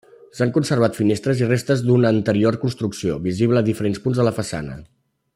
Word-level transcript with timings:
S'han 0.37 0.51
conservat 0.53 0.95
finestres 0.99 1.43
i 1.43 1.49
restes 1.49 1.83
d'una 1.89 2.11
anterior 2.17 2.57
construcció, 2.65 3.19
visibles 3.27 3.61
a 3.65 3.67
diferents 3.71 4.01
punts 4.07 4.23
de 4.23 4.27
la 4.29 4.37
façana. 4.43 4.79